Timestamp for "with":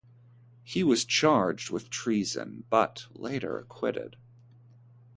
1.69-1.91